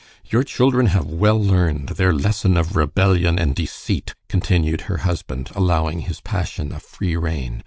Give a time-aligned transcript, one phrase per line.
[0.31, 5.99] "Your children have well learned their lesson of rebellion and deceit," continued her husband, allowing
[5.99, 7.59] his passion a free rein.